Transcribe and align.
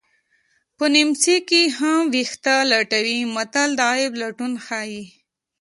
په 0.77 0.85
نیمڅي 0.95 1.37
کې 1.49 1.61
هم 1.77 1.99
ویښته 2.13 2.55
لټوي 2.71 3.19
متل 3.35 3.69
د 3.79 3.79
عیب 3.93 4.13
لټون 4.21 4.53
ښيي 4.65 5.03